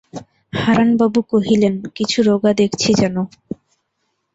হারানবাবু 0.53 1.19
কহিলেন, 1.31 1.73
কিছু 1.95 2.17
রোগা 2.21 2.51
দেখছি 2.61 2.89
যেন। 2.93 3.15